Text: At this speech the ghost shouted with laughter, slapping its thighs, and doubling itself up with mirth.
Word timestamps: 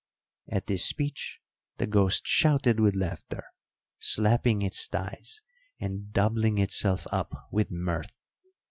At 0.47 0.65
this 0.65 0.83
speech 0.83 1.39
the 1.77 1.85
ghost 1.85 2.23
shouted 2.25 2.79
with 2.79 2.95
laughter, 2.95 3.43
slapping 3.99 4.63
its 4.63 4.87
thighs, 4.87 5.43
and 5.79 6.11
doubling 6.11 6.57
itself 6.57 7.05
up 7.11 7.31
with 7.51 7.69
mirth. 7.69 8.11